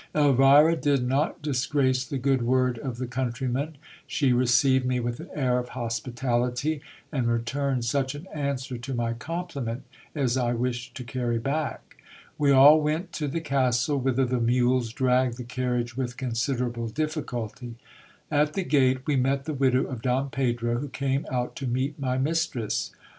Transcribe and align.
Elvira 0.15 0.75
did 0.75 1.07
not 1.07 1.43
disgrace 1.43 2.03
the 2.03 2.17
good 2.17 2.41
word 2.41 2.79
of 2.79 2.97
the 2.97 3.05
countryman. 3.05 3.77
She 4.07 4.33
received 4.33 4.83
me 4.83 4.99
with 4.99 5.19
an 5.19 5.29
air 5.35 5.59
of 5.59 5.69
hospitality, 5.77 6.81
and 7.11 7.27
returned 7.27 7.85
such 7.85 8.15
an 8.15 8.25
answer 8.33 8.79
to 8.79 8.95
my 8.95 9.13
compliment 9.13 9.83
as 10.15 10.37
I 10.37 10.53
wished 10.55 10.95
to 10.95 11.03
carry 11.03 11.37
back. 11.37 11.97
We 12.39 12.51
all 12.51 12.81
went 12.81 13.11
to 13.13 13.27
the 13.27 13.41
castle, 13.41 13.99
whither 13.99 14.25
the 14.25 14.39
mules 14.41 14.91
dragged 14.91 15.37
the 15.37 15.43
carriage 15.43 15.95
with 15.95 16.17
considerable 16.17 16.87
difficulty. 16.87 17.75
At 18.31 18.53
the 18.53 18.63
gate 18.63 19.05
we 19.05 19.15
met 19.17 19.45
the 19.45 19.53
widow 19.53 19.83
of 19.85 20.01
Don 20.01 20.31
Pedro, 20.31 20.79
who 20.79 20.89
came 20.89 21.27
out 21.31 21.55
to 21.57 21.67
meet 21.67 21.99
my 21.99 22.17
mistress. 22.17 22.91